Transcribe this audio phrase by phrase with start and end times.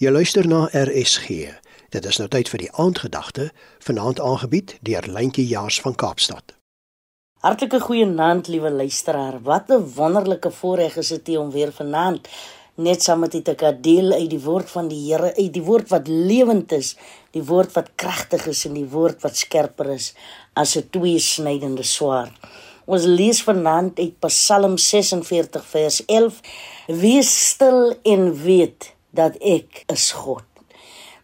[0.00, 1.50] Jy luister na RSG.
[1.92, 3.50] Dit is nou tyd vir die aandgedagte,
[3.84, 6.54] vanaand aangebied deur Lentjie Jaars van Kaapstad.
[7.44, 9.36] Hartlike goeienaand, liewe luisteraar.
[9.44, 12.28] Wat 'n wonderlike voorreg is dit om weer vanaand
[12.74, 15.62] net saam met u te kan deel uit die woord van die Here, uit die
[15.62, 16.96] woord wat lewend is,
[17.30, 20.14] die woord wat kragtig is en die woord wat skerper is
[20.54, 22.32] as 'n tweesnydende swaard.
[22.86, 26.40] Ons lees vanaand uit Psalm 46 vers 11:
[26.86, 30.44] Wees stil en weet dat ek is God.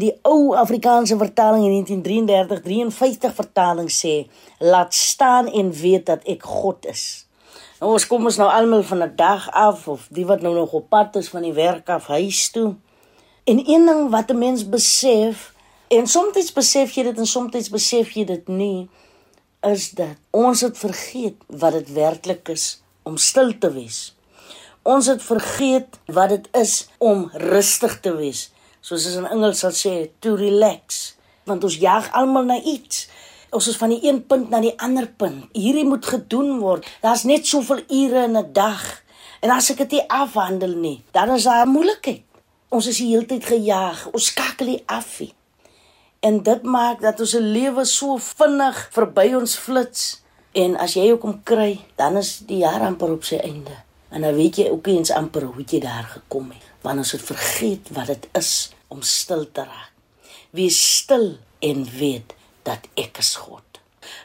[0.00, 4.26] Die ou Afrikaanse vertaling in 1933-53 vertaling sê:
[4.58, 7.26] Laat staan en weet dat ek God is.
[7.82, 10.72] Nou ons kom ons nou almal van 'n dag af of die wat nou nog
[10.72, 12.74] op pad is van die werk af huis toe.
[13.44, 15.52] En een ding wat 'n mens besef,
[15.88, 18.88] en soms besef jy dit en soms besef jy dit nie,
[19.60, 24.14] is dat ons het vergeet wat dit werklik is om stil te wees.
[24.82, 28.48] Ons het vergeet wat dit is om rustig te wees.
[28.82, 31.14] Soos as in Engels sal sê to relax,
[31.46, 33.04] want ons jag almal na iets.
[33.54, 35.44] Ons is van die een punt na die ander punt.
[35.54, 36.88] Hierdie moet gedoen word.
[37.04, 39.02] Daar's net soveel ure in 'n dag.
[39.40, 42.22] En as ek dit nie afhandel nie, dan is daar moeilikheid.
[42.68, 44.08] Ons is die hele tyd gejaag.
[44.12, 45.34] Ons skakel nie af nie.
[46.20, 50.22] En dit maak dat ons lewe so vinnig verby ons flits.
[50.52, 53.91] En as jy ook om kry, dan is die jaar amper op sy einde.
[54.12, 57.24] En dan weet jy ook eens amper hoe jy daar gekom het, want ons het
[57.24, 59.92] vergeet wat dit is om stil te raak.
[60.52, 62.34] Wees stil en weet
[62.68, 63.64] dat ek is God.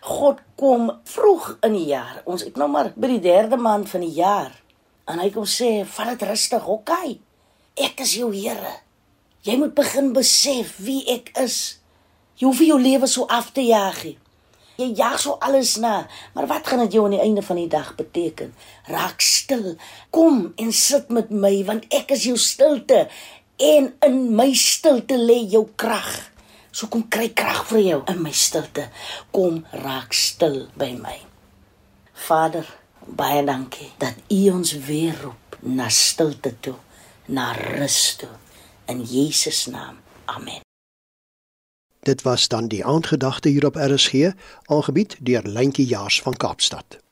[0.00, 2.22] God kom vroeg in die jaar.
[2.26, 4.50] Ons ek nou maar by die derde maand van die jaar.
[5.06, 7.20] En hy kom sê, "Vat dit rustig, okay?
[7.76, 8.80] Ek is jou Here.
[9.40, 11.78] Jy moet begin besef wie ek is.
[12.34, 14.18] Jy hoef jou lewe so af te jaag nie.
[14.76, 17.68] Jy jag so alles na, maar wat gaan dit jou aan die einde van die
[17.72, 18.54] dag beteken?
[18.92, 19.76] Raak stil.
[20.10, 23.06] Kom en sit met my want ek is jou stilte
[23.56, 26.10] en in my stilte lê jou krag.
[26.76, 28.90] So kom kry krag vir jou in my stilte.
[29.32, 31.16] Kom raak stil by my.
[32.26, 32.68] Vader,
[33.06, 36.76] baie dankie dat U ons weer roep na stilte toe,
[37.32, 38.34] na rus toe.
[38.92, 39.98] In Jesus naam.
[40.26, 40.65] Amen.
[42.06, 44.30] Dit was dan die aandgedagte hier op RSG,
[44.64, 47.05] aangebied deur Lentjie Jaars van Kaapstad.